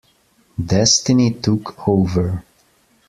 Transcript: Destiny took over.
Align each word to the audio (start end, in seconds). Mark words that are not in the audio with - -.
Destiny 0.57 1.29
took 1.31 1.87
over. 1.87 2.43